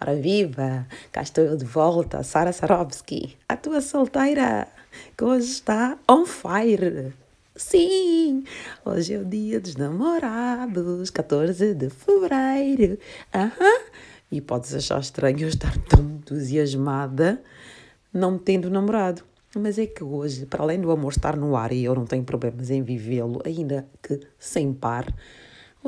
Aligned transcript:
Ora 0.00 0.14
viva! 0.14 0.86
Cá 1.10 1.22
estou 1.22 1.42
eu 1.42 1.56
de 1.56 1.64
volta, 1.64 2.22
Sara 2.22 2.52
Sarovski, 2.52 3.36
a 3.48 3.56
tua 3.56 3.80
solteira, 3.80 4.68
que 5.16 5.24
hoje 5.24 5.50
está 5.50 5.98
on 6.08 6.24
fire. 6.24 7.12
Sim, 7.56 8.44
hoje 8.84 9.14
é 9.14 9.18
o 9.18 9.24
dia 9.24 9.58
dos 9.58 9.74
namorados, 9.74 11.10
14 11.10 11.74
de 11.74 11.90
fevereiro. 11.90 12.96
Aham. 13.34 13.80
E 14.30 14.40
podes 14.40 14.72
achar 14.72 15.00
estranho 15.00 15.40
eu 15.40 15.48
estar 15.48 15.76
tão 15.88 16.04
entusiasmada 16.04 17.42
não 18.14 18.38
tendo 18.38 18.70
namorado. 18.70 19.24
Mas 19.56 19.78
é 19.78 19.86
que 19.86 20.04
hoje, 20.04 20.46
para 20.46 20.62
além 20.62 20.80
do 20.80 20.92
amor 20.92 21.10
estar 21.10 21.36
no 21.36 21.56
ar 21.56 21.72
e 21.72 21.82
eu 21.82 21.94
não 21.96 22.04
tenho 22.04 22.22
problemas 22.22 22.70
em 22.70 22.82
vivê-lo, 22.82 23.42
ainda 23.44 23.88
que 24.00 24.20
sem 24.38 24.72
par, 24.72 25.12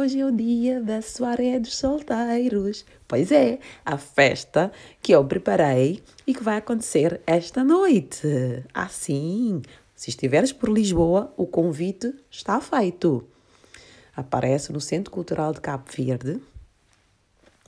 Hoje 0.00 0.18
é 0.18 0.24
o 0.24 0.32
dia 0.32 0.80
da 0.80 1.02
soirée 1.02 1.60
dos 1.60 1.76
solteiros. 1.76 2.86
Pois 3.06 3.30
é, 3.30 3.58
a 3.84 3.98
festa 3.98 4.72
que 5.02 5.12
eu 5.12 5.22
preparei 5.22 6.02
e 6.26 6.32
que 6.32 6.42
vai 6.42 6.56
acontecer 6.56 7.20
esta 7.26 7.62
noite. 7.62 8.26
Assim, 8.72 9.60
se 9.94 10.08
estiveres 10.08 10.54
por 10.54 10.70
Lisboa, 10.70 11.34
o 11.36 11.46
convite 11.46 12.14
está 12.30 12.58
feito. 12.62 13.22
Aparece 14.16 14.72
no 14.72 14.80
Centro 14.80 15.10
Cultural 15.10 15.52
de 15.52 15.60
Cabo 15.60 15.84
Verde, 15.94 16.40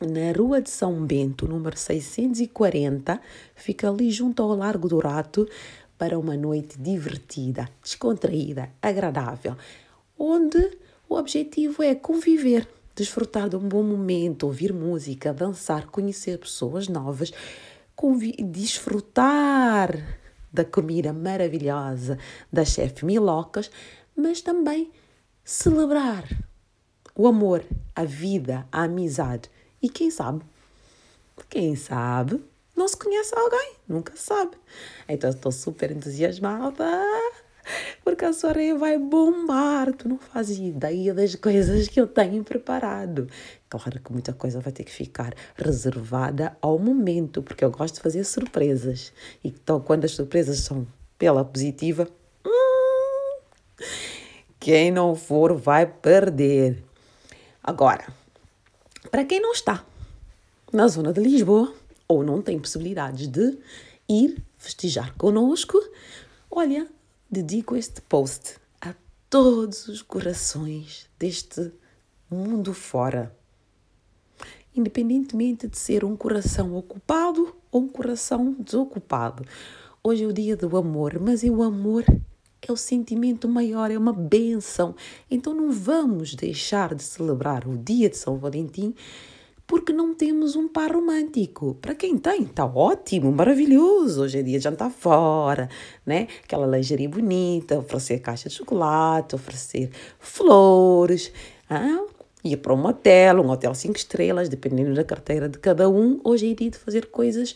na 0.00 0.32
Rua 0.34 0.62
de 0.62 0.70
São 0.70 1.04
Bento, 1.04 1.46
número 1.46 1.76
640, 1.76 3.20
fica 3.54 3.90
ali 3.90 4.10
junto 4.10 4.42
ao 4.42 4.56
Largo 4.56 4.88
do 4.88 4.98
Rato, 4.98 5.46
para 5.98 6.18
uma 6.18 6.34
noite 6.34 6.80
divertida, 6.80 7.68
descontraída, 7.82 8.70
agradável, 8.80 9.54
onde 10.18 10.80
o 11.12 11.18
objetivo 11.18 11.82
é 11.82 11.94
conviver, 11.94 12.66
desfrutar 12.96 13.46
de 13.46 13.56
um 13.56 13.68
bom 13.68 13.82
momento, 13.82 14.44
ouvir 14.44 14.72
música, 14.72 15.32
dançar, 15.32 15.86
conhecer 15.88 16.38
pessoas 16.38 16.88
novas, 16.88 17.30
desfrutar 18.50 20.18
da 20.50 20.64
comida 20.64 21.12
maravilhosa 21.12 22.18
da 22.50 22.64
chefe 22.64 23.04
Milocas, 23.04 23.70
mas 24.16 24.40
também 24.40 24.90
celebrar 25.44 26.26
o 27.14 27.26
amor, 27.26 27.62
a 27.94 28.04
vida, 28.04 28.66
a 28.72 28.84
amizade. 28.84 29.50
E 29.82 29.90
quem 29.90 30.10
sabe, 30.10 30.42
quem 31.50 31.76
sabe, 31.76 32.42
não 32.74 32.88
se 32.88 32.96
conhece 32.96 33.34
alguém, 33.36 33.74
nunca 33.86 34.16
sabe. 34.16 34.56
Então 35.06 35.28
estou 35.28 35.52
super 35.52 35.90
entusiasmada 35.90 37.02
porque 38.04 38.24
a 38.24 38.32
sua 38.32 38.52
vai 38.78 38.98
bombar. 38.98 39.92
Tu 39.92 40.08
não 40.08 40.18
fazes 40.18 40.58
ideia 40.58 41.14
das 41.14 41.34
coisas 41.34 41.88
que 41.88 42.00
eu 42.00 42.06
tenho 42.06 42.42
preparado. 42.44 43.28
Claro 43.68 44.00
que 44.00 44.12
muita 44.12 44.32
coisa 44.32 44.60
vai 44.60 44.72
ter 44.72 44.84
que 44.84 44.92
ficar 44.92 45.34
reservada 45.56 46.56
ao 46.60 46.78
momento, 46.78 47.42
porque 47.42 47.64
eu 47.64 47.70
gosto 47.70 47.94
de 47.94 48.00
fazer 48.00 48.24
surpresas. 48.24 49.12
E 49.42 49.48
então, 49.48 49.80
quando 49.80 50.04
as 50.04 50.12
surpresas 50.12 50.58
são 50.58 50.86
pela 51.18 51.44
positiva, 51.44 52.08
hum, 52.44 53.40
quem 54.58 54.90
não 54.90 55.14
for 55.14 55.54
vai 55.54 55.86
perder. 55.86 56.82
Agora, 57.62 58.06
para 59.10 59.24
quem 59.24 59.40
não 59.40 59.52
está 59.52 59.84
na 60.72 60.88
zona 60.88 61.12
de 61.12 61.20
Lisboa 61.20 61.72
ou 62.08 62.22
não 62.22 62.42
tem 62.42 62.58
possibilidades 62.58 63.28
de 63.28 63.58
ir 64.08 64.42
festejar 64.58 65.14
conosco, 65.16 65.78
olha, 66.50 66.86
dedico 67.32 67.74
este 67.74 68.02
post 68.02 68.56
a 68.78 68.94
todos 69.30 69.88
os 69.88 70.02
corações 70.02 71.08
deste 71.18 71.72
mundo 72.30 72.74
fora. 72.74 73.34
Independentemente 74.76 75.66
de 75.66 75.78
ser 75.78 76.04
um 76.04 76.14
coração 76.14 76.76
ocupado 76.76 77.56
ou 77.70 77.84
um 77.84 77.88
coração 77.88 78.54
desocupado. 78.58 79.46
Hoje 80.04 80.24
é 80.24 80.26
o 80.26 80.32
dia 80.32 80.54
do 80.54 80.76
amor, 80.76 81.18
mas 81.18 81.42
o 81.42 81.62
amor 81.62 82.04
é 82.60 82.70
o 82.70 82.76
sentimento 82.76 83.48
maior, 83.48 83.90
é 83.90 83.96
uma 83.96 84.12
benção. 84.12 84.94
Então 85.30 85.54
não 85.54 85.72
vamos 85.72 86.34
deixar 86.34 86.94
de 86.94 87.02
celebrar 87.02 87.66
o 87.66 87.78
dia 87.78 88.10
de 88.10 88.18
São 88.18 88.36
Valentim 88.36 88.94
porque 89.66 89.92
não 89.92 90.14
temos 90.14 90.56
um 90.56 90.68
par 90.68 90.92
romântico. 90.92 91.74
Para 91.80 91.94
quem 91.94 92.18
tem, 92.18 92.42
está 92.42 92.64
ótimo, 92.64 93.32
maravilhoso. 93.32 94.22
Hoje 94.22 94.38
em 94.38 94.44
dia 94.44 94.60
jantar 94.60 94.90
fora, 94.90 95.68
né? 96.04 96.28
Aquela 96.44 96.66
lingerie 96.66 97.08
bonita, 97.08 97.78
oferecer 97.78 98.18
caixa 98.20 98.48
de 98.48 98.54
chocolate, 98.54 99.34
oferecer 99.34 99.90
flores, 100.18 101.32
ah? 101.68 102.04
ir 102.44 102.56
para 102.56 102.74
um 102.74 102.84
hotel, 102.86 103.40
um 103.40 103.50
hotel 103.50 103.74
cinco 103.74 103.96
estrelas, 103.96 104.48
dependendo 104.48 104.94
da 104.94 105.04
carteira 105.04 105.48
de 105.48 105.58
cada 105.58 105.88
um. 105.88 106.20
Hoje 106.24 106.50
é 106.50 106.54
dia 106.54 106.70
de 106.70 106.78
fazer 106.78 107.06
coisas 107.06 107.54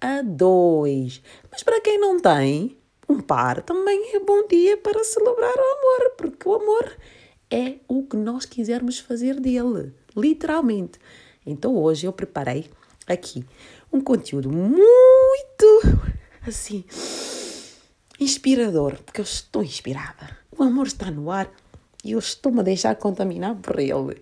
a 0.00 0.22
dois. 0.22 1.22
Mas 1.50 1.62
para 1.62 1.80
quem 1.80 1.98
não 1.98 2.20
tem 2.20 2.76
um 3.08 3.20
par, 3.20 3.62
também 3.62 4.14
é 4.14 4.20
bom 4.20 4.46
dia 4.46 4.76
para 4.76 5.02
celebrar 5.02 5.54
o 5.56 5.60
amor, 5.60 6.14
porque 6.16 6.48
o 6.48 6.54
amor 6.54 6.96
é 7.50 7.76
o 7.88 8.02
que 8.02 8.16
nós 8.16 8.44
quisermos 8.44 8.98
fazer 8.98 9.40
dele, 9.40 9.92
literalmente. 10.14 10.98
Então 11.50 11.76
hoje 11.76 12.06
eu 12.06 12.12
preparei 12.12 12.66
aqui 13.06 13.44
um 13.92 14.00
conteúdo 14.00 14.50
muito 14.50 15.98
assim 16.46 16.84
inspirador, 18.20 18.96
porque 19.04 19.20
eu 19.20 19.24
estou 19.24 19.62
inspirada. 19.62 20.36
O 20.56 20.62
amor 20.62 20.86
está 20.86 21.10
no 21.10 21.30
ar 21.30 21.50
e 22.04 22.12
eu 22.12 22.18
estou-me 22.18 22.60
a 22.60 22.64
deixar 22.64 22.94
contaminar 22.96 23.54
por 23.56 23.78
ele. 23.78 24.20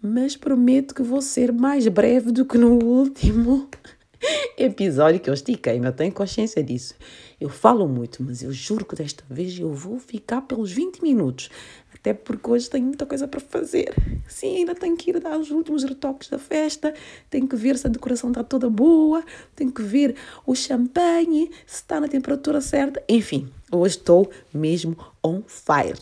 Mas 0.00 0.36
prometo 0.36 0.94
que 0.94 1.02
vou 1.02 1.22
ser 1.22 1.52
mais 1.52 1.86
breve 1.88 2.32
do 2.32 2.44
que 2.44 2.58
no 2.58 2.82
último 2.82 3.68
episódio 4.58 5.20
que 5.20 5.30
eu 5.30 5.34
estiquei, 5.34 5.78
eu 5.78 5.92
tenho 5.92 6.12
consciência 6.12 6.62
disso. 6.62 6.94
Eu 7.42 7.48
falo 7.48 7.88
muito, 7.88 8.22
mas 8.22 8.40
eu 8.40 8.52
juro 8.52 8.84
que 8.84 8.94
desta 8.94 9.24
vez 9.28 9.58
eu 9.58 9.74
vou 9.74 9.98
ficar 9.98 10.42
pelos 10.42 10.70
20 10.70 11.02
minutos. 11.02 11.50
Até 11.92 12.14
porque 12.14 12.48
hoje 12.48 12.70
tenho 12.70 12.84
muita 12.84 13.04
coisa 13.04 13.26
para 13.26 13.40
fazer. 13.40 13.92
Sim, 14.28 14.58
ainda 14.58 14.76
tenho 14.76 14.96
que 14.96 15.10
ir 15.10 15.18
dar 15.18 15.36
os 15.36 15.50
últimos 15.50 15.82
retoques 15.82 16.28
da 16.28 16.38
festa, 16.38 16.94
tenho 17.28 17.48
que 17.48 17.56
ver 17.56 17.76
se 17.76 17.88
a 17.88 17.90
decoração 17.90 18.30
está 18.30 18.44
toda 18.44 18.70
boa, 18.70 19.24
tenho 19.56 19.72
que 19.72 19.82
ver 19.82 20.14
o 20.46 20.54
champanhe, 20.54 21.50
se 21.66 21.78
está 21.78 22.00
na 22.00 22.06
temperatura 22.06 22.60
certa. 22.60 23.02
Enfim, 23.08 23.52
hoje 23.72 23.96
estou 23.96 24.30
mesmo 24.54 24.96
on 25.20 25.42
fire. 25.44 25.98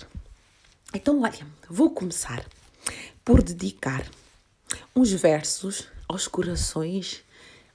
Então, 0.93 1.23
olha, 1.23 1.47
vou 1.71 1.89
começar 1.89 2.45
por 3.25 3.43
dedicar 3.43 4.07
uns 4.95 5.11
versos 5.11 5.89
aos 6.07 6.29
corações 6.29 7.25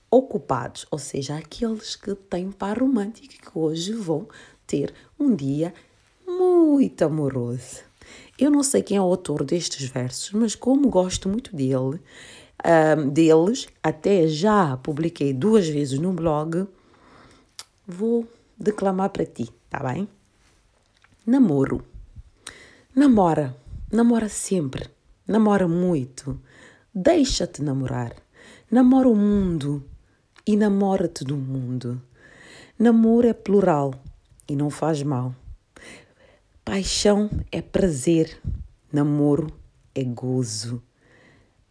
ocupados, 0.09 0.85
ou 0.91 0.99
seja, 0.99 1.35
aqueles 1.35 1.95
que 1.95 2.15
têm 2.15 2.51
par 2.51 2.79
romântico 2.79 3.33
e 3.33 3.37
que 3.37 3.57
hoje 3.57 3.93
vão 3.93 4.27
ter 4.65 4.93
um 5.19 5.35
dia 5.35 5.73
muito 6.25 7.03
amoroso. 7.03 7.81
Eu 8.37 8.51
não 8.51 8.63
sei 8.63 8.81
quem 8.81 8.97
é 8.97 9.01
o 9.01 9.05
autor 9.05 9.43
destes 9.43 9.89
versos, 9.89 10.31
mas 10.31 10.55
como 10.55 10.89
gosto 10.89 11.29
muito 11.29 11.55
dele, 11.55 11.99
um, 12.97 13.09
deles, 13.09 13.67
até 13.81 14.27
já 14.27 14.77
publiquei 14.77 15.33
duas 15.33 15.67
vezes 15.67 15.99
no 15.99 16.13
blog, 16.13 16.67
vou 17.87 18.27
declamar 18.57 19.09
para 19.09 19.25
ti, 19.25 19.49
tá 19.69 19.79
bem? 19.79 20.07
Namoro. 21.25 21.83
Namora. 22.95 23.55
Namora 23.91 24.29
sempre. 24.29 24.89
Namora 25.27 25.67
muito. 25.67 26.39
Deixa-te 26.93 27.61
namorar. 27.61 28.15
Namora 28.69 29.09
o 29.09 29.15
mundo 29.15 29.83
e 30.47 30.55
namora-te 30.55 31.23
do 31.23 31.35
mundo. 31.35 32.01
Namoro 32.77 33.27
é 33.27 33.33
plural 33.33 33.93
e 34.47 34.55
não 34.55 34.69
faz 34.69 35.01
mal. 35.01 35.33
Paixão 36.63 37.29
é 37.51 37.61
prazer, 37.61 38.39
namoro 38.91 39.47
é 39.93 40.03
gozo. 40.03 40.83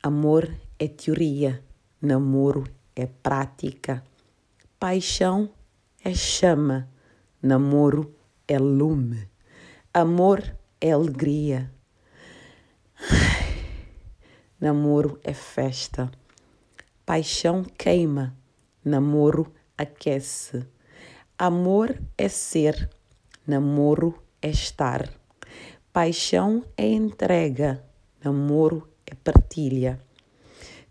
Amor 0.03 0.53
é 0.79 0.89
teoria, 0.89 1.63
namoro 2.01 2.65
é 2.97 3.07
prática. 3.07 4.05
Paixão 4.79 5.51
é 6.05 6.15
chama, 6.15 6.89
namoro 7.43 8.15
é 8.47 8.59
lume. 8.59 9.29
Amor 9.93 10.43
é 10.81 10.93
alegria. 10.93 11.71
Namoro 14.61 15.19
é 15.23 15.35
festa. 15.35 16.11
Paixão 17.05 17.63
queima, 17.65 18.35
namoro 18.85 19.53
aquece. 19.77 20.67
Amor 21.39 21.99
é 22.17 22.29
ser, 22.29 22.91
namoro 23.47 24.23
é 24.43 24.51
estar. 24.51 25.09
Paixão 25.93 26.65
é 26.77 26.87
entrega, 26.87 27.85
namoro 28.23 28.89
é 29.07 29.15
partilha. 29.15 30.01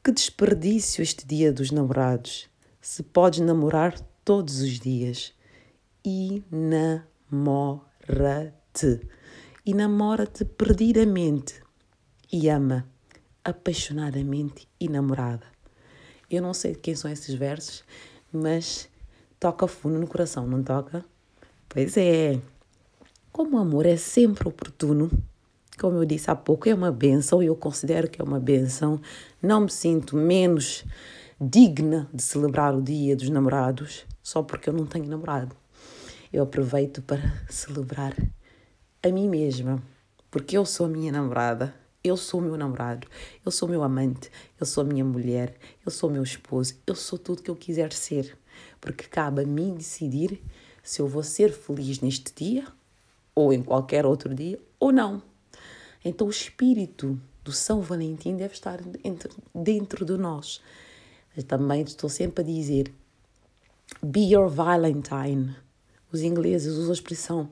Que 0.03 0.11
desperdício 0.11 1.01
este 1.01 1.25
dia 1.25 1.53
dos 1.53 1.71
namorados. 1.71 2.49
Se 2.81 3.03
podes 3.03 3.39
namorar 3.39 3.97
todos 4.25 4.59
os 4.61 4.79
dias. 4.79 5.33
E 6.05 6.43
namora-te. 6.51 7.87
E 9.65 9.73
namora-te 9.73 10.43
perdidamente. 10.43 11.61
E 12.31 12.49
ama 12.49 12.85
apaixonadamente 13.43 14.67
e 14.79 14.89
namorada. 14.89 15.52
Eu 16.29 16.41
não 16.41 16.53
sei 16.53 16.73
de 16.73 16.79
quem 16.79 16.95
são 16.95 17.11
esses 17.11 17.33
versos, 17.35 17.83
mas 18.31 18.89
toca 19.39 19.67
fundo 19.67 19.99
no 19.99 20.07
coração, 20.07 20.47
não 20.47 20.63
toca? 20.63 21.03
Pois 21.69 21.97
é. 21.97 22.39
Como 23.31 23.57
o 23.57 23.59
amor 23.59 23.85
é 23.85 23.97
sempre 23.97 24.47
oportuno, 24.47 25.09
como 25.79 25.97
eu 25.97 26.05
disse 26.05 26.29
há 26.29 26.35
pouco, 26.35 26.69
é 26.69 26.73
uma 26.73 26.91
benção 26.91 27.41
e 27.41 27.47
eu 27.47 27.55
considero 27.55 28.09
que 28.09 28.21
é 28.21 28.23
uma 28.23 28.39
benção. 28.39 29.01
Não 29.41 29.61
me 29.61 29.69
sinto 29.69 30.15
menos 30.15 30.85
digna 31.41 32.07
de 32.13 32.21
celebrar 32.21 32.75
o 32.75 32.81
Dia 32.81 33.15
dos 33.15 33.29
Namorados 33.29 34.05
só 34.21 34.41
porque 34.41 34.69
eu 34.69 34.73
não 34.73 34.85
tenho 34.85 35.05
namorado. 35.05 35.55
Eu 36.31 36.43
aproveito 36.43 37.01
para 37.01 37.21
celebrar 37.49 38.15
a 39.03 39.09
mim 39.09 39.27
mesma, 39.27 39.83
porque 40.31 40.57
eu 40.57 40.65
sou 40.65 40.85
a 40.85 40.89
minha 40.89 41.11
namorada, 41.11 41.75
eu 42.03 42.17
sou 42.17 42.41
meu 42.41 42.57
namorado, 42.57 43.07
eu 43.45 43.51
sou 43.51 43.67
meu 43.67 43.81
amante, 43.81 44.29
eu 44.59 44.65
sou 44.65 44.83
minha 44.83 45.05
mulher, 45.05 45.55
eu 45.85 45.91
sou 45.91 46.09
meu 46.09 46.21
esposo, 46.21 46.75
eu 46.85 46.95
sou 46.95 47.17
tudo 47.17 47.41
que 47.41 47.49
eu 47.49 47.55
quiser 47.55 47.93
ser, 47.93 48.37
porque 48.81 49.05
cabe 49.05 49.43
a 49.43 49.45
mim 49.45 49.73
decidir 49.73 50.41
se 50.83 51.01
eu 51.01 51.07
vou 51.07 51.23
ser 51.23 51.53
feliz 51.53 52.01
neste 52.01 52.33
dia 52.35 52.67
ou 53.33 53.53
em 53.53 53.63
qualquer 53.63 54.05
outro 54.05 54.35
dia 54.35 54.59
ou 54.79 54.91
não. 54.91 55.23
Então 56.03 56.27
o 56.27 56.31
espírito 56.31 57.19
do 57.43 57.51
São 57.51 57.81
Valentim 57.81 58.35
deve 58.35 58.53
estar 58.53 58.79
dentro 59.55 60.05
de 60.05 60.17
nós. 60.17 60.61
Eu 61.35 61.43
também 61.43 61.81
estou 61.81 62.09
sempre 62.09 62.43
a 62.43 62.45
dizer: 62.45 62.93
Be 64.01 64.33
your 64.33 64.49
Valentine. 64.49 65.55
Os 66.11 66.21
ingleses 66.21 66.73
usam 66.73 66.91
a 66.91 66.93
expressão 66.93 67.49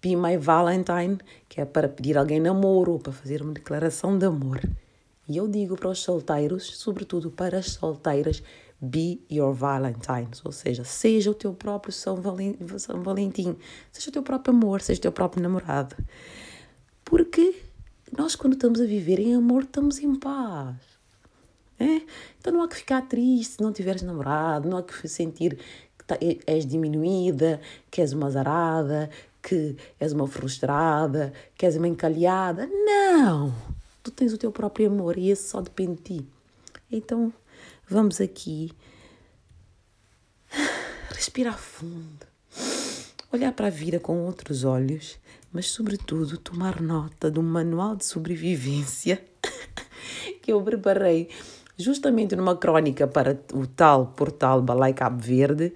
Be 0.00 0.14
my 0.14 0.36
Valentine, 0.36 1.18
que 1.48 1.60
é 1.60 1.64
para 1.64 1.88
pedir 1.88 2.16
alguém 2.16 2.40
namoro 2.40 2.92
ou 2.92 2.98
para 2.98 3.12
fazer 3.12 3.42
uma 3.42 3.52
declaração 3.52 4.16
de 4.16 4.26
amor. 4.26 4.60
E 5.28 5.36
eu 5.36 5.46
digo 5.46 5.76
para 5.76 5.90
os 5.90 5.98
solteiros, 5.98 6.78
sobretudo 6.78 7.30
para 7.30 7.58
as 7.58 7.72
solteiras, 7.72 8.42
Be 8.80 9.20
your 9.30 9.52
Valentine, 9.52 10.28
ou 10.44 10.52
seja, 10.52 10.84
seja 10.84 11.30
o 11.32 11.34
teu 11.34 11.52
próprio 11.52 11.92
São 11.92 12.16
Valentim, 12.16 13.56
seja 13.90 14.08
o 14.08 14.12
teu 14.12 14.22
próprio 14.22 14.54
amor, 14.54 14.80
seja 14.80 14.98
o 14.98 15.02
teu 15.02 15.12
próprio 15.12 15.42
namorado. 15.42 15.96
Porque 17.04 17.60
nós, 18.16 18.36
quando 18.36 18.52
estamos 18.52 18.80
a 18.80 18.84
viver 18.84 19.18
em 19.18 19.34
amor, 19.34 19.64
estamos 19.64 19.98
em 19.98 20.14
paz. 20.14 20.76
É? 21.80 22.02
Então 22.38 22.52
não 22.52 22.62
há 22.62 22.68
que 22.68 22.76
ficar 22.76 23.02
triste 23.02 23.54
se 23.54 23.62
não 23.62 23.72
tiveres 23.72 24.02
namorado, 24.02 24.68
não 24.68 24.78
há 24.78 24.82
que 24.82 25.08
sentir 25.08 25.58
que 25.96 26.04
tá, 26.04 26.16
és 26.46 26.66
diminuída, 26.66 27.60
que 27.90 28.00
és 28.00 28.12
uma 28.12 28.26
azarada, 28.26 29.10
que 29.42 29.76
és 29.98 30.12
uma 30.12 30.26
frustrada, 30.26 31.32
que 31.54 31.66
és 31.66 31.76
uma 31.76 31.88
encalhada. 31.88 32.66
Não! 32.66 33.54
Tu 34.02 34.10
tens 34.10 34.32
o 34.32 34.38
teu 34.38 34.50
próprio 34.50 34.88
amor 34.88 35.18
e 35.18 35.30
esse 35.30 35.48
só 35.48 35.60
depende 35.60 35.96
de 35.96 36.02
ti. 36.02 36.26
Então 36.90 37.32
vamos 37.88 38.20
aqui 38.20 38.70
respirar 41.10 41.58
fundo, 41.58 42.26
olhar 43.32 43.52
para 43.52 43.66
a 43.66 43.70
vida 43.70 43.98
com 43.98 44.24
outros 44.24 44.64
olhos 44.64 45.18
mas 45.52 45.70
sobretudo 45.70 46.38
tomar 46.38 46.80
nota 46.80 47.30
de 47.30 47.38
um 47.38 47.42
manual 47.42 47.96
de 47.96 48.04
sobrevivência 48.04 49.22
que 50.42 50.52
eu 50.52 50.62
preparei 50.62 51.28
justamente 51.76 52.36
numa 52.36 52.56
crónica 52.56 53.06
para 53.06 53.40
o 53.54 53.66
tal 53.66 54.08
portal 54.08 54.60
Balai 54.60 54.92
Cabo 54.92 55.20
Verde, 55.20 55.72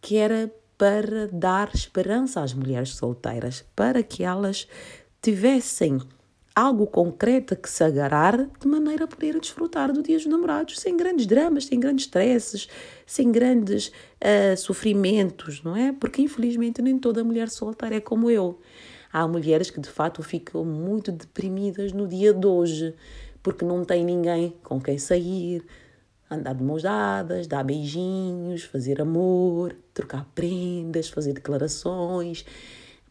que 0.00 0.16
era 0.16 0.50
para 0.82 1.28
dar 1.28 1.70
esperança 1.72 2.40
às 2.40 2.52
mulheres 2.52 2.96
solteiras, 2.96 3.64
para 3.76 4.02
que 4.02 4.24
elas 4.24 4.66
tivessem 5.22 6.00
algo 6.56 6.88
concreto 6.88 7.54
que 7.54 7.70
se 7.70 7.84
agarrar 7.84 8.50
de 8.58 8.66
maneira 8.66 9.04
a 9.04 9.06
poder 9.06 9.38
desfrutar 9.38 9.92
do 9.92 10.02
Dia 10.02 10.16
dos 10.16 10.26
Namorados 10.26 10.80
sem 10.80 10.96
grandes 10.96 11.24
dramas, 11.24 11.66
sem 11.66 11.78
grandes 11.78 12.06
stresses, 12.06 12.68
sem 13.06 13.30
grandes 13.30 13.92
uh, 14.20 14.56
sofrimentos, 14.56 15.62
não 15.62 15.76
é? 15.76 15.92
Porque 15.92 16.20
infelizmente 16.20 16.82
nem 16.82 16.98
toda 16.98 17.22
mulher 17.22 17.48
solteira 17.48 17.94
é 17.94 18.00
como 18.00 18.28
eu. 18.28 18.58
Há 19.12 19.28
mulheres 19.28 19.70
que 19.70 19.80
de 19.80 19.88
fato 19.88 20.20
ficam 20.20 20.64
muito 20.64 21.12
deprimidas 21.12 21.92
no 21.92 22.08
dia 22.08 22.34
de 22.34 22.44
hoje, 22.44 22.92
porque 23.40 23.64
não 23.64 23.84
tem 23.84 24.04
ninguém 24.04 24.52
com 24.64 24.80
quem 24.80 24.98
sair, 24.98 25.64
andar 26.34 26.54
de 26.54 26.62
mãos 26.62 26.82
dadas, 26.82 27.46
dar 27.46 27.64
beijinhos, 27.64 28.62
fazer 28.64 29.00
amor, 29.00 29.76
trocar 29.92 30.24
prendas, 30.34 31.08
fazer 31.08 31.32
declarações. 31.32 32.44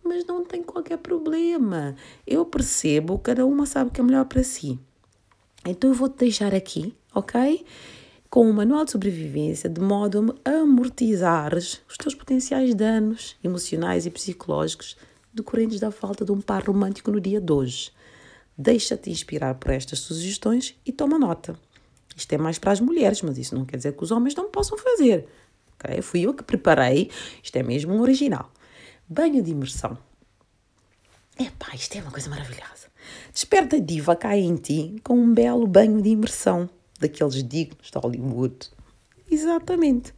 Mas 0.03 0.25
não 0.25 0.44
tem 0.44 0.63
qualquer 0.63 0.97
problema. 0.97 1.95
Eu 2.25 2.45
percebo, 2.45 3.19
cada 3.19 3.45
uma 3.45 3.65
sabe 3.65 3.89
o 3.89 3.94
que 3.94 4.01
é 4.01 4.03
melhor 4.03 4.25
para 4.25 4.44
si. 4.44 4.79
Então 5.65 5.91
eu 5.91 5.94
vou-te 5.94 6.18
deixar 6.18 6.56
aqui, 6.56 6.95
ok? 7.13 7.63
Com 8.29 8.50
um 8.50 8.53
manual 8.53 8.85
de 8.85 8.91
sobrevivência, 8.91 9.69
de 9.69 9.79
modo 9.79 10.35
a 10.44 10.62
amortizares 10.62 11.81
os 11.88 11.97
teus 11.97 12.15
potenciais 12.15 12.74
danos 12.74 13.35
emocionais 13.44 14.06
e 14.06 14.09
psicológicos 14.09 14.97
decorrentes 15.33 15.79
da 15.79 15.91
falta 15.91 16.25
de 16.25 16.31
um 16.31 16.41
par 16.41 16.63
romântico 16.63 17.12
no 17.12 17.21
dia 17.21 17.39
de 17.39 17.51
hoje. 17.51 17.91
Deixa-te 18.57 19.09
inspirar 19.09 19.56
por 19.56 19.71
estas 19.71 20.00
sugestões 20.00 20.75
e 20.85 20.91
toma 20.91 21.17
nota. 21.17 21.56
Isto 22.16 22.34
é 22.34 22.38
mais 22.38 22.60
para 22.60 22.72
as 22.72 22.80
mulheres, 22.80 23.22
mas 23.22 23.38
isso 23.38 23.56
não 23.56 23.66
quer 23.66 23.78
dizer 23.78 23.94
que 23.94 24.04
os 24.04 24.12
homens 24.12 24.36
não 24.36 24.50
possam 24.50 24.78
fazer. 24.78 25.28
Okay? 25.75 26.02
Fui 26.02 26.22
eu 26.22 26.34
que 26.34 26.44
preparei, 26.44 27.10
isto 27.42 27.56
é 27.56 27.63
mesmo 27.63 27.94
um 27.94 28.02
original. 28.02 28.52
Banho 29.08 29.42
de 29.42 29.52
imersão. 29.52 29.98
Epá, 31.40 31.74
isto 31.74 31.98
é 31.98 32.02
uma 32.02 32.12
coisa 32.12 32.30
maravilhosa. 32.30 32.92
Desperta 33.34 33.78
a 33.78 33.80
diva 33.80 34.16
cá 34.16 34.38
em 34.38 34.56
ti 34.56 34.96
com 35.04 35.16
um 35.16 35.34
belo 35.34 35.66
banho 35.66 36.02
de 36.02 36.10
imersão, 36.10 36.69
daqueles 37.00 37.44
dignos 37.44 37.90
de 37.90 37.98
Hollywood. 37.98 38.69
Exatamente. 39.30 40.13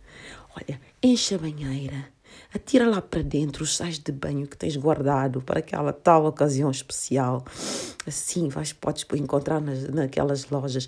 Olha, 0.56 0.80
enche 1.02 1.36
a 1.36 1.38
banheira, 1.38 2.14
Atira 2.54 2.88
lá 2.88 3.02
para 3.02 3.24
dentro 3.24 3.64
os 3.64 3.76
sais 3.76 3.98
de 3.98 4.12
banho 4.12 4.46
que 4.46 4.56
tens 4.56 4.78
guardado 4.78 5.42
para 5.42 5.58
aquela 5.58 5.92
tal 5.92 6.26
ocasião 6.26 6.70
especial. 6.70 7.44
Assim, 8.06 8.48
vais, 8.48 8.72
podes 8.72 9.06
encontrar 9.16 9.60
nas, 9.60 9.90
naquelas 9.90 10.48
lojas 10.52 10.88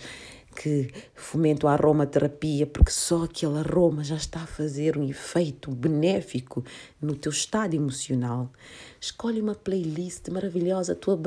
que 0.56 0.92
fomentam 1.13 1.69
a 1.69 1.74
aromaterapia, 1.74 2.66
porque 2.66 2.92
só 2.92 3.24
aquele 3.24 3.57
aroma 3.57 4.04
já 4.04 4.16
está 4.16 4.42
a 4.42 4.48
fazer 4.48 4.98
um 4.98 5.07
efeito 5.07 5.69
benéfico 5.72 6.63
no 7.02 7.16
teu 7.16 7.31
estado 7.31 7.75
emocional. 7.75 8.52
Escolhe 9.00 9.42
uma 9.42 9.54
playlist 9.54 10.30
maravilhosa, 10.30 10.94
a 10.94 10.96
tua, 10.96 11.19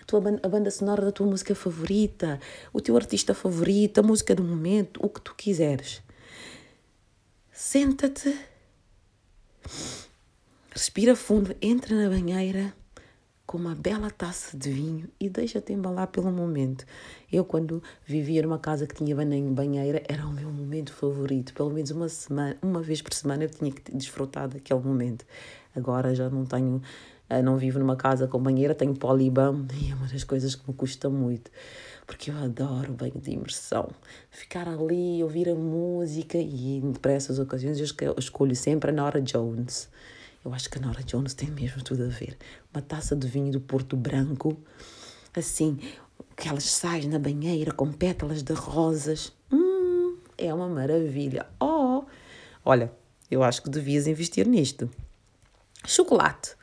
a 0.00 0.04
tua 0.04 0.22
a 0.42 0.48
banda 0.48 0.70
sonora 0.70 1.04
da 1.04 1.12
tua 1.12 1.26
música 1.26 1.54
favorita, 1.54 2.40
o 2.72 2.80
teu 2.80 2.96
artista 2.96 3.34
favorito, 3.34 3.98
a 3.98 4.02
música 4.02 4.34
do 4.34 4.42
momento, 4.42 4.98
o 5.04 5.08
que 5.08 5.20
tu 5.20 5.34
quiseres. 5.34 6.02
Senta-te 7.52 8.34
Respira 10.72 11.14
fundo, 11.14 11.54
entra 11.60 11.94
na 11.94 12.08
banheira 12.08 12.72
com 13.50 13.58
uma 13.58 13.74
bela 13.74 14.12
taça 14.12 14.56
de 14.56 14.70
vinho 14.70 15.08
e 15.18 15.28
deixa-te 15.28 15.72
embalar 15.72 16.06
pelo 16.06 16.30
momento. 16.30 16.86
Eu, 17.32 17.44
quando 17.44 17.82
vivia 18.06 18.42
numa 18.42 18.60
casa 18.60 18.86
que 18.86 18.94
tinha 18.94 19.16
banheira, 19.50 20.00
era 20.08 20.24
o 20.24 20.32
meu 20.32 20.48
momento 20.52 20.92
favorito. 20.92 21.52
Pelo 21.52 21.68
menos 21.68 21.90
uma 21.90 22.08
semana, 22.08 22.56
uma 22.62 22.80
vez 22.80 23.02
por 23.02 23.12
semana 23.12 23.42
eu 23.42 23.50
tinha 23.50 23.72
que 23.72 23.90
desfrutar 23.92 24.46
daquele 24.46 24.78
momento. 24.78 25.24
Agora 25.74 26.14
já 26.14 26.30
não 26.30 26.46
tenho, 26.46 26.80
eh, 27.28 27.42
não 27.42 27.56
vivo 27.56 27.80
numa 27.80 27.96
casa 27.96 28.28
com 28.28 28.40
banheira, 28.40 28.72
tenho 28.72 28.94
polibam 28.94 29.66
e 29.82 29.90
é 29.90 29.96
uma 29.96 30.06
das 30.06 30.22
coisas 30.22 30.54
que 30.54 30.70
me 30.70 30.76
custa 30.76 31.10
muito. 31.10 31.50
Porque 32.06 32.30
eu 32.30 32.36
adoro 32.36 32.92
banho 32.92 33.20
de 33.20 33.32
imersão. 33.32 33.90
Ficar 34.30 34.68
ali, 34.68 35.24
ouvir 35.24 35.48
a 35.48 35.56
música 35.56 36.38
e 36.38 36.80
para 37.02 37.14
essas 37.14 37.40
ocasiões 37.40 37.80
eu 37.80 38.14
escolho 38.16 38.54
sempre 38.54 38.90
a 38.92 38.94
Nora 38.94 39.20
Jones 39.20 39.88
eu 40.44 40.54
acho 40.54 40.70
que 40.70 40.78
a 40.78 40.80
Nora 40.80 41.02
Jones 41.02 41.34
tem 41.34 41.50
mesmo 41.50 41.82
tudo 41.82 42.04
a 42.04 42.08
ver. 42.08 42.36
Uma 42.72 42.80
taça 42.80 43.14
de 43.14 43.28
vinho 43.28 43.52
do 43.52 43.60
Porto 43.60 43.96
Branco, 43.96 44.56
assim, 45.36 45.78
aquelas 46.30 46.64
sais 46.64 47.04
na 47.06 47.18
banheira 47.18 47.72
com 47.72 47.92
pétalas 47.92 48.42
de 48.42 48.52
rosas. 48.54 49.32
Hum, 49.52 50.16
é 50.38 50.52
uma 50.52 50.68
maravilha. 50.68 51.46
Oh, 51.60 52.04
olha, 52.64 52.90
eu 53.30 53.42
acho 53.42 53.62
que 53.62 53.68
devias 53.68 54.06
investir 54.06 54.46
nisto. 54.48 54.90
Chocolate. 55.86 56.54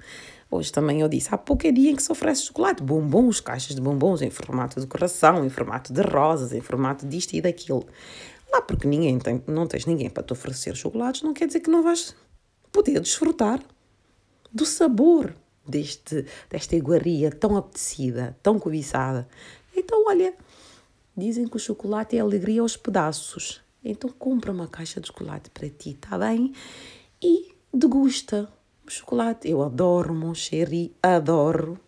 Hoje 0.49 0.71
também 0.71 1.01
eu 1.01 1.09
disse, 1.09 1.27
há 1.31 1.37
pouco 1.37 1.69
dia 1.71 1.91
em 1.91 1.95
que 1.95 2.01
se 2.01 2.11
oferece 2.11 2.43
chocolate, 2.43 2.81
bombons, 2.81 3.41
caixas 3.41 3.75
de 3.75 3.81
bombons 3.81 4.21
em 4.21 4.29
formato 4.29 4.79
de 4.79 4.87
coração, 4.87 5.45
em 5.45 5.49
formato 5.49 5.91
de 5.91 6.01
rosas, 6.01 6.53
em 6.53 6.61
formato 6.61 7.05
disto 7.05 7.33
e 7.33 7.41
daquilo. 7.41 7.85
Lá 8.51 8.61
porque 8.61 8.87
ninguém 8.87 9.19
tem, 9.19 9.43
não 9.45 9.67
tens 9.67 9.85
ninguém 9.85 10.09
para 10.09 10.23
te 10.23 10.31
oferecer 10.31 10.75
chocolates, 10.75 11.21
não 11.21 11.33
quer 11.33 11.47
dizer 11.47 11.59
que 11.59 11.69
não 11.69 11.83
vais 11.83 12.15
poder 12.77 12.99
desfrutar 12.99 13.59
do 14.53 14.63
sabor 14.63 15.33
deste, 15.67 16.27
desta 16.47 16.75
iguaria 16.75 17.31
tão 17.31 17.57
apetecida, 17.57 18.37
tão 18.43 18.59
cobiçada. 18.59 19.27
Então, 19.75 20.05
olha, 20.05 20.35
dizem 21.15 21.47
que 21.47 21.55
o 21.55 21.59
chocolate 21.59 22.15
é 22.15 22.19
alegria 22.19 22.61
aos 22.61 22.77
pedaços. 22.77 23.63
Então, 23.83 24.11
compra 24.11 24.51
uma 24.51 24.67
caixa 24.67 25.01
de 25.01 25.07
chocolate 25.07 25.49
para 25.49 25.67
ti, 25.67 25.95
tá 25.99 26.19
bem? 26.19 26.53
E 27.19 27.51
degusta 27.73 28.47
o 28.85 28.91
chocolate. 28.91 29.49
Eu 29.49 29.63
adoro 29.63 30.13
Moncherry, 30.13 30.95
adoro. 31.01 31.79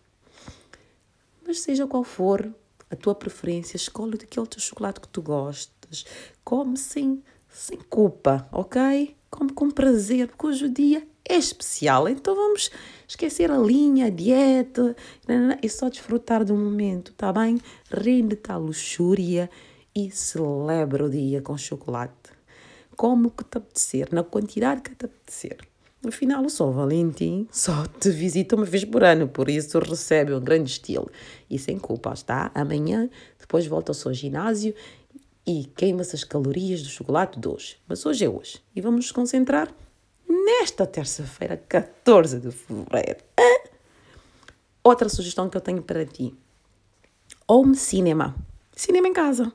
Mas 1.46 1.60
seja 1.60 1.86
qual 1.86 2.04
for 2.04 2.52
a 2.90 2.96
tua 2.96 3.14
preferência, 3.14 3.78
escolhe 3.78 4.18
daquele 4.18 4.48
teu 4.48 4.60
chocolate 4.60 5.02
que 5.02 5.08
tu 5.08 5.22
gostas. 5.22 6.04
Come 6.44 6.78
sem, 6.78 7.22
sem 7.50 7.78
culpa, 7.78 8.48
ok? 8.52 9.16
Come 9.30 9.52
com 9.52 9.70
prazer, 9.70 10.28
porque 10.28 10.48
hoje 10.48 10.66
o 10.66 10.70
dia 10.70 11.06
é 11.28 11.38
especial. 11.38 12.08
Então 12.08 12.36
vamos 12.36 12.72
esquecer 13.08 13.52
a 13.52 13.58
linha, 13.58 14.08
a 14.08 14.10
dieta 14.10 14.96
e 15.62 15.70
só 15.70 15.90
desfrutar 15.90 16.44
do 16.44 16.56
momento, 16.56 17.14
tá 17.14 17.32
bem? 17.32 17.60
Rende-te 17.92 18.52
à 18.52 18.58
luxúria 18.58 19.50
e 19.96 20.10
celebra 20.12 21.06
o 21.06 21.10
dia 21.10 21.42
com 21.42 21.58
chocolate. 21.58 22.14
Como 22.96 23.30
que 23.32 23.44
te 23.44 23.58
apetecer, 23.58 24.10
na 24.12 24.24
quantidade 24.24 24.82
que 24.82 24.96
te 24.96 25.06
apetecer. 25.06 25.58
Afinal, 26.08 26.46
o 26.46 26.50
São 26.50 26.72
Valentim 26.72 27.46
só 27.52 27.86
te 27.86 28.10
visita 28.10 28.56
uma 28.56 28.64
vez 28.64 28.86
por 28.86 29.04
ano, 29.04 29.28
por 29.28 29.50
isso 29.50 29.78
recebe 29.80 30.34
um 30.34 30.40
grande 30.40 30.72
estilo. 30.72 31.12
E 31.50 31.60
sem 31.60 31.78
culpa, 31.78 32.14
está? 32.14 32.52
Amanhã, 32.56 33.10
depois 33.38 33.68
volta 33.68 33.92
ao 33.92 33.94
seu 33.94 34.14
ginásio 34.14 34.74
e 35.46 35.66
queima-se 35.76 36.16
as 36.16 36.24
calorias 36.24 36.82
do 36.84 36.90
chocolate 36.90 37.40
de 37.40 37.48
hoje. 37.48 37.78
Mas 37.88 38.06
hoje 38.06 38.26
é 38.26 38.30
hoje. 38.30 38.62
E 38.76 38.82
vamos 38.82 39.06
nos 39.06 39.12
concentrar 39.12 39.74
nesta 40.28 40.86
terça-feira, 40.86 41.58
14 41.68 42.40
de 42.40 42.52
fevereiro. 42.52 43.24
Outra 44.84 45.10
sugestão 45.10 45.50
que 45.50 45.58
eu 45.58 45.62
tenho 45.62 45.82
para 45.82 46.06
ti. 46.06 46.36
Home 47.48 47.76
cinema. 47.76 48.36
Cinema 48.76 49.08
em 49.08 49.14
casa. 49.14 49.52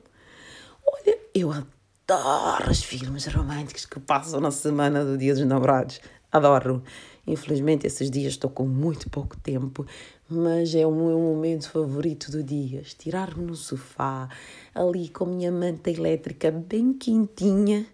Olha, 0.85 1.17
eu 1.33 1.51
adoro 1.51 2.69
os 2.69 2.83
filmes 2.83 3.25
românticos 3.25 3.85
que 3.85 3.99
passam 3.99 4.39
na 4.39 4.51
semana 4.51 5.03
do 5.03 5.17
Dia 5.17 5.33
dos 5.33 5.45
Namorados. 5.45 5.99
Adoro. 6.31 6.83
Infelizmente, 7.25 7.87
esses 7.87 8.11
dias 8.11 8.33
estou 8.33 8.49
com 8.49 8.67
muito 8.67 9.09
pouco 9.09 9.35
tempo, 9.37 9.85
mas 10.29 10.73
é 10.73 10.85
o 10.85 10.91
meu 10.91 11.19
momento 11.19 11.69
favorito 11.69 12.31
do 12.31 12.43
dia. 12.43 12.81
Estirar-me 12.81 13.45
no 13.45 13.55
sofá, 13.55 14.29
ali 14.73 15.09
com 15.09 15.25
a 15.25 15.27
minha 15.27 15.51
manta 15.51 15.89
elétrica 15.89 16.51
bem 16.51 16.93
quentinha, 16.93 17.85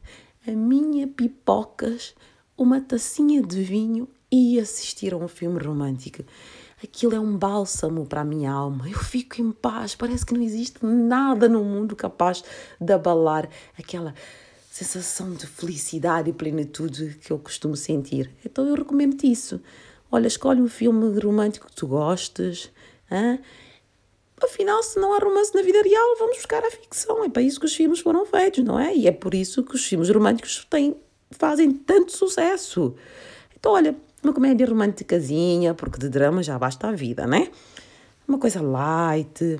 a 0.47 0.51
minha 0.51 1.07
pipocas, 1.07 2.15
uma 2.57 2.79
tacinha 2.79 3.41
de 3.41 3.61
vinho 3.61 4.07
e 4.31 4.59
assistir 4.59 5.13
a 5.13 5.17
um 5.17 5.27
filme 5.27 5.59
romântico. 5.59 6.23
Aquilo 6.83 7.13
é 7.13 7.19
um 7.19 7.37
bálsamo 7.37 8.07
para 8.07 8.21
a 8.21 8.25
minha 8.25 8.51
alma. 8.51 8.89
Eu 8.89 8.97
fico 8.97 9.39
em 9.39 9.51
paz. 9.51 9.93
Parece 9.93 10.25
que 10.25 10.33
não 10.33 10.41
existe 10.41 10.83
nada 10.83 11.47
no 11.47 11.63
mundo 11.63 11.95
capaz 11.95 12.43
de 12.79 12.91
abalar 12.91 13.47
aquela 13.77 14.15
sensação 14.71 15.33
de 15.33 15.45
felicidade 15.45 16.29
e 16.29 16.33
plenitude 16.33 17.19
que 17.21 17.31
eu 17.31 17.37
costumo 17.37 17.75
sentir. 17.75 18.31
Então 18.43 18.65
eu 18.65 18.73
recomendo-te 18.73 19.29
isso. 19.29 19.61
Olha, 20.11 20.27
escolhe 20.27 20.61
um 20.61 20.67
filme 20.67 21.17
romântico 21.19 21.67
que 21.67 21.75
tu 21.75 21.87
gostes. 21.87 22.71
Hein? 23.09 23.39
Afinal, 24.43 24.83
se 24.83 24.99
não 24.99 25.13
há 25.13 25.19
romance 25.19 25.53
na 25.55 25.61
vida 25.61 25.81
real, 25.81 26.15
vamos 26.17 26.37
buscar 26.37 26.63
a 26.63 26.71
ficção. 26.71 27.23
É 27.23 27.29
para 27.29 27.41
isso 27.41 27.59
que 27.59 27.65
os 27.65 27.75
filmes 27.75 27.99
foram 27.99 28.25
feitos, 28.25 28.63
não 28.63 28.79
é? 28.79 28.95
E 28.95 29.07
é 29.07 29.11
por 29.11 29.33
isso 29.33 29.63
que 29.63 29.75
os 29.75 29.85
filmes 29.85 30.09
românticos 30.09 30.65
têm, 30.69 30.95
fazem 31.31 31.71
tanto 31.71 32.11
sucesso. 32.11 32.95
Então, 33.57 33.71
olha, 33.73 33.95
uma 34.23 34.33
comédia 34.33 34.67
românticazinha, 34.67 35.73
porque 35.73 35.99
de 35.99 36.09
drama 36.09 36.43
já 36.43 36.57
basta 36.59 36.87
a 36.87 36.91
vida, 36.91 37.25
né? 37.25 37.49
Uma 38.27 38.37
coisa 38.37 38.61
light, 38.61 39.59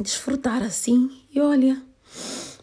desfrutar 0.00 0.62
assim 0.62 1.10
e 1.32 1.40
olha, 1.40 1.82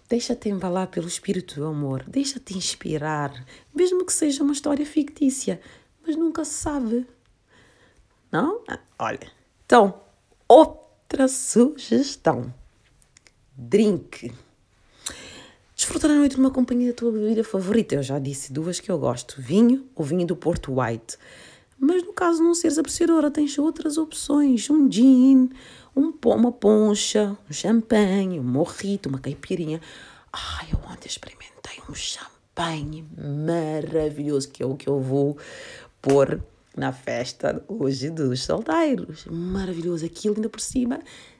Deixa-te 0.09 0.47
embalar 0.47 0.87
pelo 0.87 1.07
espírito 1.07 1.55
do 1.55 1.65
amor, 1.65 2.05
deixa-te 2.07 2.57
inspirar, 2.57 3.45
mesmo 3.75 4.05
que 4.05 4.13
seja 4.13 4.41
uma 4.41 4.53
história 4.53 4.85
fictícia, 4.85 5.59
mas 6.07 6.15
nunca 6.15 6.45
se 6.45 6.53
sabe. 6.53 7.05
Não? 8.31 8.61
Ah, 8.67 8.79
olha. 8.97 9.29
Então, 9.65 9.99
outra 10.47 11.27
sugestão: 11.27 12.53
drink. 13.55 14.33
Desfrutar 15.75 16.09
a 16.09 16.15
noite 16.15 16.37
numa 16.37 16.49
companhia 16.49 16.91
da 16.91 16.97
tua 16.97 17.11
bebida 17.11 17.43
favorita. 17.43 17.95
Eu 17.95 18.01
já 18.01 18.17
disse 18.17 18.53
duas 18.53 18.79
que 18.79 18.89
eu 18.89 18.97
gosto: 18.97 19.41
vinho 19.41 19.85
ou 19.93 20.05
vinho 20.05 20.25
do 20.25 20.35
Porto 20.35 20.79
White. 20.79 21.17
Mas 21.77 22.01
no 22.03 22.13
caso 22.13 22.41
não 22.41 22.55
seres 22.55 22.77
apreciadora, 22.77 23.29
tens 23.29 23.59
outras 23.59 23.97
opções: 23.97 24.69
um 24.69 24.89
gin, 24.89 25.49
um, 25.95 26.13
uma 26.25 26.51
poncha, 26.51 27.37
um 27.49 27.53
champanhe, 27.53 28.39
um 28.39 28.43
morrito, 28.43 29.09
uma 29.09 29.19
caipirinha. 29.19 29.81
Ai, 30.31 30.69
eu 30.71 30.79
ontem 30.89 31.07
experimentei 31.07 31.79
um 31.89 31.93
champanhe 31.93 33.05
maravilhoso, 33.45 34.49
que 34.49 34.63
é 34.63 34.65
o 34.65 34.75
que 34.75 34.87
eu 34.87 34.99
vou 34.99 35.37
pôr 36.01 36.41
na 36.75 36.91
festa 36.91 37.63
hoje 37.67 38.09
dos 38.09 38.43
solteiros. 38.43 39.25
Maravilhoso. 39.25 40.05
Aquilo 40.05 40.35
ainda 40.35 40.49
por 40.49 40.61
cima 40.61 40.99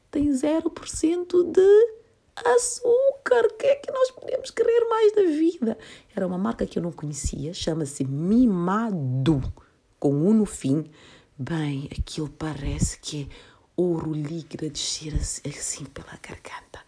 tem 0.10 0.30
0% 0.30 1.52
de 1.52 1.98
açúcar. 2.36 3.46
O 3.46 3.54
que 3.54 3.68
é 3.68 3.76
que 3.76 3.92
nós 3.92 4.12
podemos 4.12 4.50
querer 4.52 4.88
mais 4.90 5.14
da 5.14 5.24
vida? 5.24 5.78
Era 6.16 6.26
uma 6.26 6.38
marca 6.38 6.66
que 6.66 6.80
eu 6.80 6.84
não 6.84 6.92
conhecia, 6.92 7.54
chama-se 7.54 8.04
Mimado, 8.04 9.42
com 10.00 10.14
um 10.14 10.34
no 10.34 10.46
fim. 10.46 10.90
Bem, 11.38 11.88
aquilo 11.92 12.30
parece 12.30 13.00
que 13.00 13.24
é 13.24 13.58
ouro 13.76 14.12
líquido 14.12 14.66
a 14.66 14.70
descer 14.70 15.14
assim 15.16 15.86
pela 15.86 16.18
garganta. 16.22 16.80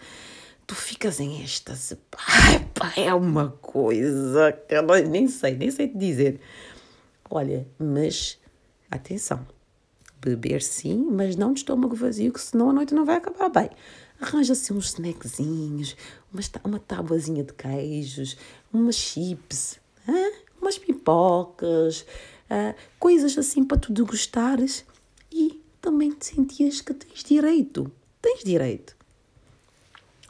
Tu 0.65 0.73
ficas 0.75 1.19
em 1.19 1.43
êxtase. 1.43 1.97
Ai, 2.27 2.67
pá, 2.73 2.93
é 2.97 3.13
uma 3.13 3.49
coisa 3.61 4.51
que 4.51 4.75
eu 4.75 4.83
nem 5.07 5.27
sei, 5.27 5.55
nem 5.55 5.69
sei 5.69 5.87
te 5.87 5.97
dizer. 5.97 6.39
Olha, 7.29 7.67
mas 7.77 8.39
atenção, 8.89 9.45
beber 10.19 10.61
sim, 10.61 11.07
mas 11.11 11.35
não 11.35 11.53
de 11.53 11.59
estômago 11.59 11.95
vazio, 11.95 12.33
que 12.33 12.41
senão 12.41 12.69
a 12.69 12.73
noite 12.73 12.93
não 12.93 13.05
vai 13.05 13.17
acabar 13.17 13.49
bem. 13.49 13.69
Arranja-se 14.19 14.73
uns 14.73 14.87
snackzinhos, 14.87 15.95
uma, 16.33 16.41
uma 16.63 16.79
tábuazinha 16.79 17.43
de 17.43 17.53
queijos, 17.53 18.35
umas 18.73 18.95
chips, 18.95 19.79
hein? 20.07 20.33
umas 20.59 20.77
pipocas, 20.77 22.01
uh, 22.01 22.75
coisas 22.97 23.37
assim 23.37 23.63
para 23.63 23.77
tu 23.77 23.93
degustares 23.93 24.85
e 25.31 25.61
também 25.79 26.11
te 26.11 26.25
sentias 26.25 26.81
que 26.81 26.93
tens 26.93 27.23
direito. 27.23 27.91
Tens 28.21 28.43
direito. 28.43 28.97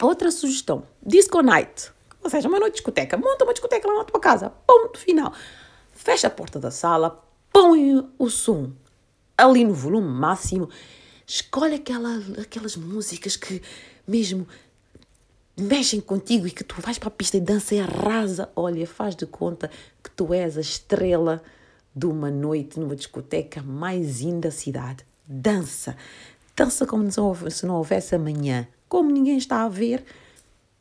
Outra 0.01 0.31
sugestão: 0.31 0.83
Disco 1.03 1.41
Night. 1.41 1.91
Ou 2.21 2.29
seja, 2.29 2.47
uma 2.47 2.59
noite 2.59 2.73
de 2.73 2.77
discoteca. 2.77 3.17
Monta 3.17 3.43
uma 3.43 3.53
discoteca 3.53 3.87
lá 3.87 3.99
na 3.99 4.03
tua 4.03 4.19
casa. 4.19 4.49
Ponto 4.67 4.99
final. 4.99 5.33
Fecha 6.01 6.27
a 6.27 6.29
porta 6.29 6.57
da 6.57 6.71
sala, 6.71 7.21
põe 7.51 8.09
o 8.17 8.29
som 8.29 8.71
ali 9.37 9.65
no 9.65 9.73
volume 9.73 10.07
máximo. 10.07 10.69
Escolhe 11.27 11.75
aquela, 11.75 12.23
aquelas 12.41 12.77
músicas 12.77 13.35
que 13.35 13.61
mesmo 14.07 14.47
mexem 15.57 15.99
contigo 15.99 16.47
e 16.47 16.51
que 16.51 16.63
tu 16.63 16.81
vais 16.81 16.97
para 16.97 17.09
a 17.09 17.11
pista 17.11 17.35
e 17.35 17.41
dança 17.41 17.75
e 17.75 17.81
arrasa. 17.81 18.49
Olha, 18.55 18.87
faz 18.87 19.13
de 19.13 19.25
conta 19.25 19.69
que 20.01 20.09
tu 20.09 20.33
és 20.33 20.57
a 20.57 20.61
estrela 20.61 21.43
de 21.93 22.05
uma 22.05 22.31
noite 22.31 22.79
numa 22.79 22.95
discoteca 22.95 23.61
mais 23.61 24.21
linda 24.21 24.47
da 24.47 24.51
cidade 24.51 25.05
dança. 25.27 25.97
Dança 26.55 26.85
como 26.85 27.11
se 27.11 27.65
não 27.65 27.75
houvesse 27.75 28.15
amanhã. 28.15 28.65
Como 28.87 29.11
ninguém 29.11 29.37
está 29.37 29.65
a 29.65 29.69
ver, 29.69 30.05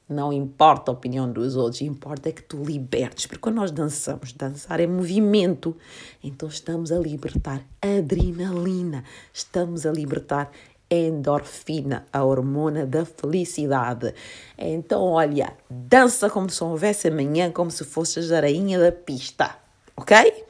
não 0.09 0.33
importa 0.33 0.91
a 0.91 0.95
opinião 0.95 1.31
dos 1.31 1.55
outros, 1.55 1.83
importa 1.83 2.31
é 2.31 2.33
que 2.33 2.43
tu 2.43 2.63
libertes, 2.63 3.27
porque 3.27 3.41
quando 3.41 3.57
nós 3.57 3.71
dançamos, 3.71 4.33
dançar 4.33 4.81
é 4.81 4.87
movimento, 4.87 5.77
então 6.23 6.49
estamos 6.49 6.91
a 6.91 6.99
libertar 6.99 7.63
adrenalina, 7.83 9.05
estamos 9.33 9.85
a 9.85 9.93
libertar 9.93 10.51
endorfina, 10.91 12.07
a 12.13 12.25
hormona 12.25 12.87
da 12.87 13.05
felicidade. 13.05 14.15
Então, 14.57 15.03
olha, 15.03 15.53
dança 15.69 16.31
como 16.31 16.49
se 16.49 16.65
houvesse 16.65 17.09
amanhã, 17.09 17.51
como 17.53 17.71
se 17.71 17.85
fosses 17.85 18.33
a 18.33 18.41
rainha 18.41 18.79
da 18.79 18.91
pista, 18.91 19.57
ok? 19.97 20.45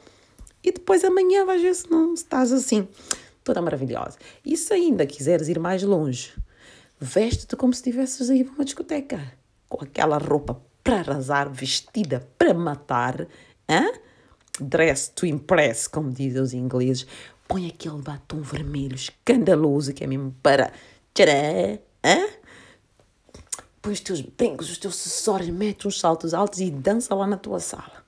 E 0.63 0.71
depois 0.71 1.03
amanhã 1.03 1.45
vais 1.45 1.61
ver 1.61 1.75
se 1.75 1.89
não 1.89 2.13
estás 2.13 2.51
assim 2.51 2.87
toda 3.43 3.61
maravilhosa. 3.61 4.17
E 4.45 4.55
se 4.55 4.73
ainda 4.73 5.05
quiseres 5.05 5.47
ir 5.47 5.59
mais 5.59 5.83
longe, 5.83 6.33
veste-te 6.99 7.55
como 7.55 7.73
se 7.73 7.79
estivesses 7.79 8.29
a 8.29 8.35
ir 8.35 8.45
para 8.45 8.53
uma 8.53 8.65
discoteca, 8.65 9.38
com 9.69 9.83
aquela 9.83 10.17
roupa 10.17 10.59
para 10.83 10.99
arrasar, 10.99 11.49
vestida 11.49 12.27
para 12.37 12.53
matar, 12.53 13.27
hein? 13.67 13.93
dress 14.59 15.09
to 15.13 15.25
impress, 15.25 15.87
como 15.87 16.11
dizem 16.11 16.41
os 16.41 16.53
ingleses. 16.53 17.05
Põe 17.47 17.67
aquele 17.67 18.01
batom 18.01 18.41
vermelho 18.41 18.95
escandaloso 18.95 19.93
que 19.93 20.03
é 20.03 20.07
mesmo 20.07 20.35
para 20.43 20.71
tcharam, 21.13 21.79
hein? 22.03 22.29
põe 23.81 23.93
os 23.93 23.99
teus 23.99 24.21
brincos, 24.21 24.69
os 24.69 24.77
teus 24.77 24.95
acessórios, 24.95 25.49
mete 25.49 25.87
uns 25.87 25.99
saltos 25.99 26.33
altos 26.33 26.59
e 26.59 26.69
dança 26.69 27.15
lá 27.15 27.25
na 27.25 27.37
tua 27.37 27.59
sala. 27.59 27.99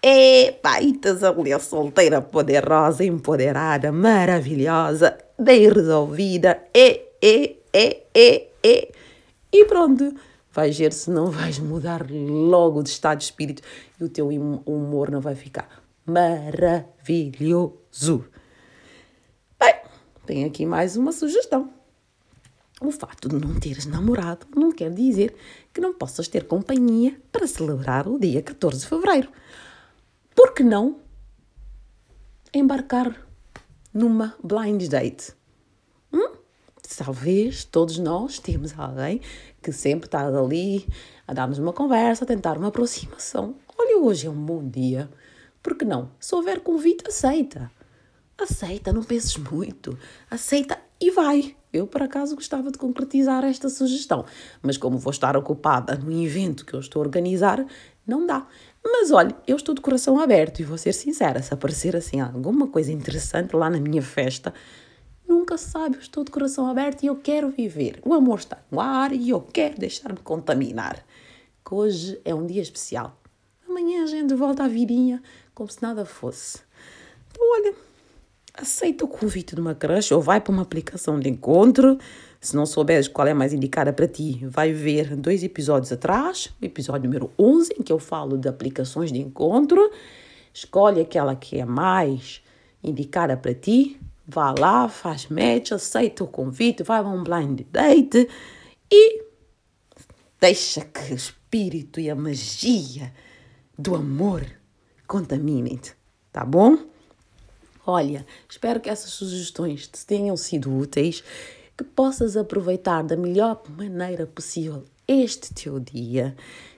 Epá, 0.00 0.80
e 0.80 0.92
estás 0.92 1.24
a 1.24 1.32
mulher 1.32 1.60
solteira, 1.60 2.20
poderosa, 2.20 3.04
empoderada, 3.04 3.90
maravilhosa, 3.90 5.18
bem 5.36 5.68
resolvida, 5.72 6.62
e, 6.72 7.00
e, 7.20 7.56
e, 7.74 8.02
e, 8.14 8.48
e. 8.62 8.92
E 9.50 9.64
pronto, 9.64 10.14
vais 10.52 10.76
ver 10.76 10.92
se 10.92 11.10
não 11.10 11.30
vais 11.30 11.58
mudar 11.58 12.06
logo 12.10 12.82
de 12.82 12.88
estado 12.90 13.18
de 13.18 13.24
espírito 13.24 13.62
e 14.00 14.04
o 14.04 14.08
teu 14.08 14.28
humor 14.28 15.10
não 15.10 15.20
vai 15.20 15.34
ficar 15.34 15.82
maravilhoso. 16.06 17.74
Bem, 19.60 19.74
tenho 20.26 20.46
aqui 20.46 20.64
mais 20.64 20.96
uma 20.96 21.12
sugestão. 21.12 21.70
o 22.80 22.90
fato 22.92 23.28
de 23.28 23.34
não 23.34 23.58
teres 23.58 23.86
namorado 23.86 24.46
não 24.54 24.70
quer 24.72 24.92
dizer 24.92 25.34
que 25.74 25.80
não 25.80 25.92
possas 25.92 26.28
ter 26.28 26.46
companhia 26.46 27.20
para 27.32 27.46
celebrar 27.46 28.06
o 28.08 28.18
dia 28.18 28.40
14 28.42 28.80
de 28.80 28.86
fevereiro. 28.86 29.28
Por 30.34 30.54
que 30.54 30.62
não 30.62 31.00
embarcar 32.54 33.26
numa 33.92 34.36
blind 34.42 34.88
date? 34.88 35.37
Talvez 36.98 37.62
todos 37.62 37.96
nós 37.96 38.40
temos 38.40 38.76
alguém 38.76 39.20
que 39.62 39.70
sempre 39.70 40.06
está 40.06 40.26
ali 40.26 40.84
a 41.28 41.32
dar-nos 41.32 41.60
uma 41.60 41.72
conversa, 41.72 42.24
a 42.24 42.26
tentar 42.26 42.58
uma 42.58 42.68
aproximação. 42.68 43.54
Olha, 43.78 43.98
hoje 43.98 44.26
é 44.26 44.30
um 44.30 44.34
bom 44.34 44.68
dia. 44.68 45.08
Por 45.62 45.76
que 45.76 45.84
não? 45.84 46.10
Se 46.18 46.34
houver 46.34 46.58
convite, 46.58 47.04
aceita. 47.06 47.70
Aceita, 48.36 48.92
não 48.92 49.04
penses 49.04 49.36
muito. 49.36 49.96
Aceita 50.28 50.76
e 51.00 51.12
vai. 51.12 51.54
Eu, 51.72 51.86
por 51.86 52.02
acaso, 52.02 52.34
gostava 52.34 52.68
de 52.72 52.78
concretizar 52.78 53.44
esta 53.44 53.68
sugestão, 53.68 54.24
mas 54.60 54.76
como 54.76 54.98
vou 54.98 55.12
estar 55.12 55.36
ocupada 55.36 55.94
no 55.94 56.10
evento 56.10 56.66
que 56.66 56.74
eu 56.74 56.80
estou 56.80 57.00
a 57.00 57.04
organizar, 57.04 57.64
não 58.04 58.26
dá. 58.26 58.44
Mas 58.84 59.12
olha, 59.12 59.36
eu 59.46 59.54
estou 59.54 59.72
de 59.72 59.80
coração 59.80 60.18
aberto 60.18 60.58
e 60.58 60.64
vou 60.64 60.76
ser 60.76 60.94
sincera: 60.94 61.40
se 61.42 61.54
aparecer 61.54 61.94
assim 61.94 62.20
alguma 62.20 62.66
coisa 62.66 62.90
interessante 62.90 63.54
lá 63.54 63.70
na 63.70 63.78
minha 63.78 64.02
festa, 64.02 64.52
nunca 65.28 65.58
sabe, 65.58 65.96
eu 65.96 66.00
estou 66.00 66.24
de 66.24 66.30
coração 66.30 66.66
aberto 66.66 67.02
e 67.02 67.06
eu 67.06 67.16
quero 67.16 67.50
viver. 67.50 68.00
O 68.04 68.14
amor 68.14 68.38
está 68.38 68.58
no 68.70 68.80
ar 68.80 69.12
e 69.12 69.30
eu 69.30 69.40
quero 69.40 69.78
deixar-me 69.78 70.18
contaminar. 70.18 71.04
Que 71.64 71.74
hoje 71.74 72.20
é 72.24 72.34
um 72.34 72.46
dia 72.46 72.62
especial. 72.62 73.20
Amanhã 73.68 74.02
a 74.02 74.06
gente 74.06 74.34
volta 74.34 74.64
à 74.64 74.68
virinha 74.68 75.22
como 75.54 75.70
se 75.70 75.82
nada 75.82 76.04
fosse. 76.04 76.60
Então, 77.30 77.44
olha, 77.52 77.74
aceita 78.54 79.04
o 79.04 79.08
convite 79.08 79.54
de 79.54 79.60
uma 79.60 79.74
crush 79.74 80.12
ou 80.12 80.20
vai 80.20 80.40
para 80.40 80.52
uma 80.52 80.62
aplicação 80.62 81.20
de 81.20 81.28
encontro. 81.28 81.98
Se 82.40 82.54
não 82.56 82.64
souberes 82.64 83.08
qual 83.08 83.26
é 83.26 83.34
mais 83.34 83.52
indicada 83.52 83.92
para 83.92 84.06
ti, 84.06 84.40
vai 84.46 84.72
ver 84.72 85.16
dois 85.16 85.42
episódios 85.42 85.92
atrás, 85.92 86.46
o 86.60 86.64
episódio 86.64 87.04
número 87.04 87.30
11, 87.38 87.74
em 87.78 87.82
que 87.82 87.92
eu 87.92 87.98
falo 87.98 88.38
de 88.38 88.48
aplicações 88.48 89.12
de 89.12 89.20
encontro. 89.20 89.90
Escolhe 90.54 91.00
aquela 91.00 91.34
que 91.34 91.58
é 91.58 91.64
mais 91.64 92.40
indicada 92.82 93.36
para 93.36 93.52
ti, 93.52 94.00
vá 94.28 94.54
lá, 94.56 94.88
faz 94.88 95.26
match, 95.28 95.72
aceita 95.72 96.22
o 96.22 96.28
convite, 96.28 96.82
vai 96.82 97.00
a 97.00 97.02
um 97.02 97.24
blind 97.24 97.62
date 97.72 98.28
e 98.92 99.24
deixa 100.38 100.82
que 100.82 101.12
o 101.12 101.16
espírito 101.16 101.98
e 101.98 102.10
a 102.10 102.14
magia 102.14 103.12
do 103.76 103.94
amor 103.94 104.44
contaminem-te, 105.06 105.94
tá 106.30 106.44
bom? 106.44 106.78
Olha, 107.86 108.26
espero 108.46 108.80
que 108.80 108.90
essas 108.90 109.10
sugestões 109.10 109.88
te 109.88 110.04
tenham 110.04 110.36
sido 110.36 110.76
úteis, 110.76 111.24
que 111.74 111.82
possas 111.82 112.36
aproveitar 112.36 113.02
da 113.02 113.16
melhor 113.16 113.62
maneira 113.78 114.26
possível 114.26 114.84
este 115.06 115.54
teu 115.54 115.80
dia, 115.80 116.36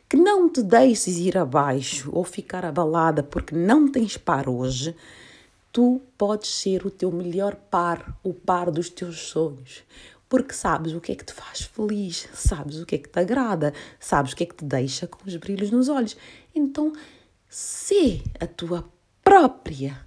que 0.09 0.17
não 0.17 0.49
te 0.49 0.63
deixes 0.63 1.19
ir 1.19 1.37
abaixo 1.37 2.11
ou 2.13 2.23
ficar 2.23 2.65
abalada 2.65 3.25
porque 3.25 3.57
não 3.57 3.91
tens 3.91 4.17
par 4.17 4.49
hoje. 4.49 4.95
Tu 5.73 6.01
podes 6.19 6.51
ser 6.51 6.85
o 6.85 6.91
teu 6.91 7.13
melhor 7.13 7.55
par, 7.55 8.19
o 8.23 8.35
par 8.35 8.71
dos 8.71 8.89
teus 8.89 9.21
sonhos, 9.21 9.85
porque 10.29 10.53
sabes 10.53 10.93
o 10.93 11.01
que 11.01 11.13
é 11.13 11.15
que 11.15 11.25
te 11.25 11.33
faz 11.33 11.63
feliz, 11.63 12.29
sabes 12.35 12.81
o 12.81 12.87
que 12.87 12.97
é 12.97 12.99
que 12.99 13.09
te 13.09 13.19
agrada, 13.19 13.73
sabes 13.99 14.33
o 14.33 14.37
que 14.37 14.45
é 14.45 14.47
que 14.47 14.57
te 14.57 14.65
deixa 14.65 15.07
com 15.07 15.19
os 15.27 15.37
brilhos 15.37 15.71
nos 15.71 15.89
olhos. 15.89 16.17
Então, 16.55 16.93
sê 17.49 18.23
a 18.41 18.47
tua 18.47 18.91
própria 19.23 20.07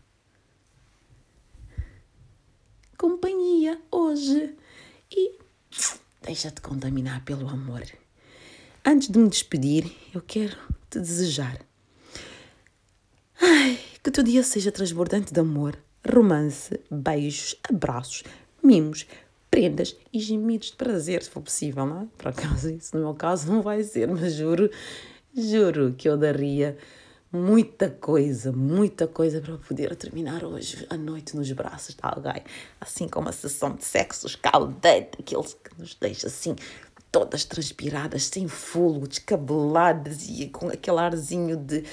companhia 2.97 3.81
hoje 3.91 4.55
e 5.11 5.37
deixa-te 6.21 6.61
contaminar 6.61 7.23
pelo 7.23 7.47
amor. 7.47 7.83
Antes 8.85 9.09
de 9.09 9.17
me 9.17 9.29
despedir, 9.29 9.91
eu 10.13 10.21
quero 10.21 10.57
te 10.89 10.99
desejar 10.99 11.57
ai, 13.43 13.79
que 14.03 14.11
teu 14.11 14.23
dia 14.23 14.43
seja 14.43 14.69
transbordante 14.69 15.33
de 15.33 15.39
amor, 15.39 15.77
romance, 16.13 16.77
beijos, 16.91 17.55
abraços, 17.69 18.23
mimos, 18.61 19.07
prendas 19.49 19.95
e 20.11 20.19
gemidos 20.19 20.71
de 20.71 20.75
prazer, 20.75 21.23
se 21.23 21.29
for 21.29 21.41
possível, 21.41 21.85
não 21.85 22.01
é? 22.01 22.07
Por 22.17 22.27
acaso, 22.27 22.69
isso 22.69 22.97
no 22.97 23.03
meu 23.03 23.13
caso 23.13 23.49
não 23.49 23.61
vai 23.61 23.81
ser, 23.81 24.09
mas 24.09 24.33
juro, 24.33 24.69
juro 25.33 25.95
que 25.97 26.09
eu 26.09 26.17
daria 26.17 26.77
muita 27.31 27.89
coisa, 27.89 28.51
muita 28.51 29.07
coisa 29.07 29.39
para 29.39 29.57
poder 29.57 29.95
terminar 29.95 30.43
hoje 30.43 30.85
a 30.89 30.97
noite 30.97 31.37
nos 31.37 31.49
braços 31.53 31.95
de 31.95 32.01
alguém. 32.01 32.43
Assim 32.81 33.07
como 33.07 33.29
a 33.29 33.31
sessão 33.31 33.73
de 33.73 33.85
sexo 33.85 34.27
escaldante, 34.27 35.11
aqueles 35.17 35.53
que 35.53 35.79
nos 35.79 35.95
deixa 35.95 36.27
assim 36.27 36.55
todas 37.09 37.45
transpiradas, 37.45 38.25
sem 38.25 38.47
fogo, 38.49 39.07
descabeladas 39.07 40.27
e 40.27 40.47
com 40.49 40.67
aquele 40.67 40.99
arzinho 40.99 41.55
de 41.55 41.85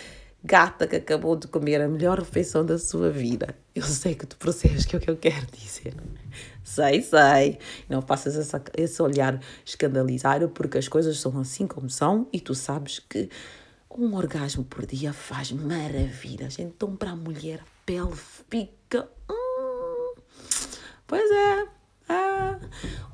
gata 0.43 0.87
que 0.87 0.97
acabou 0.97 1.37
de 1.37 1.47
comer 1.47 1.81
a 1.81 1.89
melhor 1.89 2.19
refeição 2.19 2.65
da 2.65 2.79
sua 2.79 3.11
vida. 3.11 3.55
Eu 3.75 3.83
sei 3.83 4.15
que 4.15 4.27
tu 4.27 4.37
percebes 4.37 4.87
que 4.87 4.97
é 4.97 4.99
o 4.99 5.03
que 5.03 5.11
eu 5.11 5.17
quero 5.17 5.47
dizer. 5.53 5.95
Sei, 6.65 7.03
sei. 7.03 7.59
Não 7.89 8.01
faças 8.01 8.37
essa, 8.37 8.63
esse 8.77 9.03
olhar 9.03 9.41
escandalizado 9.65 10.49
porque 10.49 10.79
as 10.79 10.89
coisas 10.89 11.19
são 11.19 11.39
assim 11.39 11.67
como 11.67 11.91
são 11.91 12.27
e 12.33 12.41
tu 12.41 12.55
sabes 12.55 12.99
que 12.99 13.29
um 13.91 14.15
orgasmo 14.15 14.65
por 14.65 14.87
dia 14.87 15.13
faz 15.13 15.53
maravilhas. 15.53 16.59
Então, 16.59 16.97
para 16.97 17.11
a 17.11 17.17
mulher, 17.17 17.61
a 17.61 17.67
pele 17.85 18.15
fica. 18.15 19.09
Hum, 19.29 20.15
pois 21.07 21.31
é. 21.31 21.67
Ah, 22.09 22.59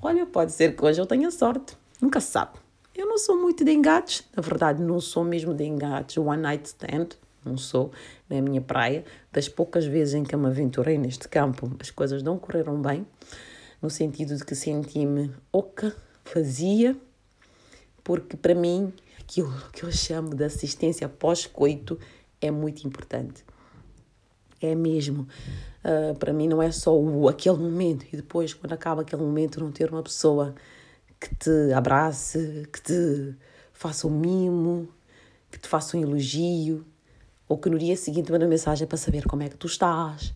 olha, 0.03 0.27
pode 0.27 0.53
ser 0.53 0.77
que 0.77 0.85
hoje 0.85 1.01
eu 1.01 1.07
tenha 1.07 1.31
sorte. 1.31 1.77
Nunca 2.01 2.21
se 2.21 2.31
sabe. 2.31 2.66
Eu 2.97 3.07
não 3.07 3.19
sou 3.19 3.37
muito 3.37 3.63
de 3.63 3.73
engates. 3.73 4.25
Na 4.35 4.43
verdade, 4.43 4.83
não 4.83 4.99
sou 5.01 5.23
mesmo 5.23 5.53
de 5.53 5.65
engates. 5.65 6.17
One 6.17 6.41
night 6.41 6.67
stand. 6.67 7.09
Não 7.45 7.59
sou. 7.59 7.93
Na 8.27 8.41
minha 8.41 8.63
praia. 8.63 9.05
Das 9.31 9.51
poucas 9.51 9.85
vezes 9.85 10.15
em 10.15 10.25
que 10.25 10.35
eu 10.35 10.39
me 10.39 10.47
aventurei 10.47 10.97
neste 10.97 11.29
campo, 11.29 11.71
as 11.79 11.91
coisas 11.91 12.23
não 12.23 12.39
correram 12.39 12.81
bem. 12.81 13.07
No 13.83 13.91
sentido 13.91 14.35
de 14.35 14.43
que 14.43 14.55
senti-me 14.55 15.31
oca, 15.53 15.95
vazia. 16.35 16.97
Porque 18.03 18.35
para 18.35 18.55
mim 18.55 18.95
aquilo 19.21 19.53
que 19.73 19.83
eu 19.83 19.93
chamo 19.93 20.35
de 20.35 20.45
assistência 20.45 21.07
pós-coito 21.07 21.99
é 22.41 22.51
muito 22.51 22.87
importante. 22.87 23.45
É 24.59 24.75
mesmo. 24.75 25.29
Uh, 25.85 26.17
para 26.19 26.33
mim 26.33 26.49
não 26.49 26.63
é 26.63 26.73
só 26.73 26.99
o, 26.99 27.29
aquele 27.29 27.59
momento 27.59 28.07
e 28.11 28.17
depois, 28.17 28.55
quando 28.55 28.73
acaba 28.73 29.03
aquele 29.03 29.21
momento, 29.21 29.61
não 29.61 29.71
ter 29.71 29.91
uma 29.93 30.03
pessoa 30.03 30.55
que 31.21 31.35
te 31.35 31.73
abrace, 31.73 32.69
que 32.73 32.81
te 32.83 33.35
faça 33.73 34.07
um 34.07 34.11
mimo, 34.11 34.89
que 35.51 35.59
te 35.59 35.69
faça 35.69 35.97
um 35.97 36.01
elogio, 36.03 36.85
ou 37.49 37.59
que 37.59 37.71
no 37.71 37.79
dia 37.79 37.97
seguinte 37.97 38.31
manda 38.31 38.47
mensagem 38.47 38.87
para 38.87 38.97
saber 38.97 39.25
como 39.25 39.43
é 39.43 39.49
que 39.49 39.57
tu 39.57 39.67
estás. 39.67 40.35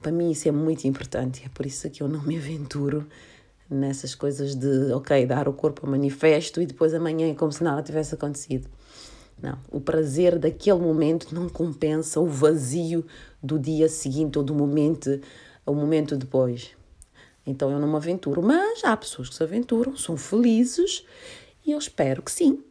Para 0.00 0.12
mim 0.12 0.30
isso 0.30 0.48
é 0.48 0.52
muito 0.52 0.86
importante, 0.86 1.42
é 1.44 1.48
por 1.48 1.66
isso 1.66 1.88
que 1.90 2.02
eu 2.02 2.08
não 2.08 2.22
me 2.22 2.36
aventuro 2.36 3.06
nessas 3.68 4.14
coisas 4.14 4.54
de, 4.54 4.92
ok, 4.92 5.26
dar 5.26 5.48
o 5.48 5.52
corpo 5.52 5.86
a 5.86 5.90
manifesto 5.90 6.60
e 6.62 6.66
depois 6.66 6.94
amanhã 6.94 7.28
é 7.28 7.34
como 7.34 7.52
se 7.52 7.62
nada 7.62 7.82
tivesse 7.82 8.14
acontecido. 8.14 8.68
Não, 9.40 9.58
o 9.70 9.80
prazer 9.80 10.38
daquele 10.38 10.80
momento 10.80 11.32
não 11.34 11.48
compensa 11.48 12.18
o 12.18 12.26
vazio 12.26 13.04
do 13.42 13.58
dia 13.58 13.88
seguinte 13.88 14.38
ou 14.38 14.44
do 14.44 14.54
momento, 14.54 15.20
o 15.64 15.74
momento 15.74 16.16
depois. 16.16 16.77
Então 17.48 17.70
eu 17.70 17.78
não 17.80 17.88
me 17.88 17.96
aventuro, 17.96 18.42
mas 18.42 18.84
há 18.84 18.94
pessoas 18.94 19.30
que 19.30 19.34
se 19.34 19.42
aventuram, 19.42 19.96
são 19.96 20.18
felizes 20.18 21.04
e 21.64 21.72
eu 21.72 21.78
espero 21.78 22.22
que 22.22 22.30
sim. 22.30 22.62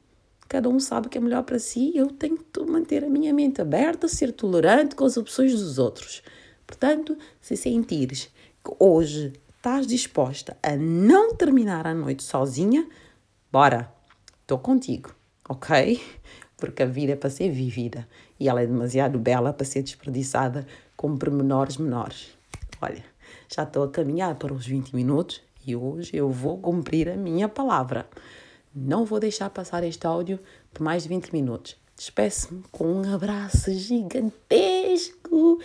Cada 0.47 0.69
um 0.69 0.79
sabe 0.79 1.07
o 1.07 1.09
que 1.09 1.17
é 1.17 1.21
melhor 1.21 1.43
para 1.43 1.57
si 1.57 1.91
e 1.93 1.97
eu 1.97 2.07
tenho 2.07 2.37
que 2.37 2.63
manter 2.63 3.03
a 3.03 3.09
minha 3.09 3.33
mente 3.33 3.59
aberta, 3.59 4.07
ser 4.07 4.31
tolerante 4.31 4.95
com 4.95 5.03
as 5.03 5.17
opções 5.17 5.51
dos 5.51 5.79
outros. 5.79 6.21
Portanto, 6.65 7.17
se 7.41 7.57
sentires 7.57 8.29
que 8.63 8.71
hoje 8.79 9.33
estás 9.55 9.87
disposta 9.87 10.55
a 10.61 10.75
não 10.75 11.33
terminar 11.33 11.87
a 11.87 11.93
noite 11.93 12.21
sozinha, 12.21 12.87
bora, 13.51 13.91
estou 14.41 14.59
contigo, 14.59 15.13
ok? 15.49 15.99
Porque 16.55 16.83
a 16.83 16.85
vida 16.85 17.13
é 17.13 17.15
para 17.15 17.31
ser 17.31 17.49
vivida 17.49 18.07
e 18.39 18.47
ela 18.47 18.61
é 18.61 18.67
demasiado 18.67 19.17
bela 19.17 19.51
para 19.51 19.65
ser 19.65 19.81
desperdiçada 19.81 20.67
com 20.95 21.17
pormenores 21.17 21.77
menores. 21.77 22.29
Olha, 22.79 23.03
já 23.53 23.63
estou 23.63 23.83
a 23.83 23.89
caminhar 23.89 24.35
para 24.35 24.53
os 24.53 24.65
20 24.65 24.95
minutos 24.95 25.41
e 25.65 25.75
hoje 25.75 26.11
eu 26.13 26.29
vou 26.29 26.57
cumprir 26.57 27.09
a 27.09 27.15
minha 27.15 27.49
palavra. 27.49 28.07
Não 28.73 29.05
vou 29.05 29.19
deixar 29.19 29.49
passar 29.49 29.83
este 29.83 30.05
áudio 30.05 30.39
por 30.73 30.83
mais 30.83 31.03
de 31.03 31.09
20 31.09 31.31
minutos. 31.31 31.75
Despeço-me 31.95 32.63
com 32.71 32.85
um 32.85 33.13
abraço 33.13 33.71
gigantesco 33.71 35.59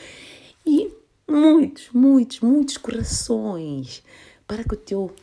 e 0.64 0.92
muitos, 1.28 1.90
muitos, 1.92 2.40
muitos 2.40 2.76
corações 2.78 4.02
para 4.46 4.64
que 4.64 4.74
o 4.74 4.78
teu 4.78 5.14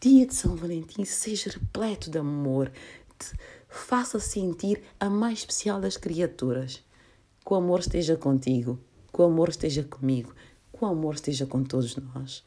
dia 0.00 0.26
de 0.26 0.34
São 0.34 0.54
Valentim 0.54 1.04
seja 1.04 1.50
repleto 1.50 2.10
de 2.10 2.18
amor, 2.18 2.70
te 3.18 3.32
faça 3.68 4.20
sentir 4.20 4.82
a 4.98 5.10
mais 5.10 5.40
especial 5.40 5.80
das 5.80 5.96
criaturas. 5.96 6.82
Que 7.44 7.52
o 7.52 7.56
amor 7.56 7.80
esteja 7.80 8.16
contigo, 8.16 8.78
que 9.12 9.20
o 9.20 9.24
amor 9.24 9.48
esteja 9.48 9.82
comigo, 9.82 10.34
o 10.84 10.88
amor 10.88 11.14
esteja 11.14 11.46
com 11.46 11.62
todos 11.62 11.96
nós. 11.96 12.44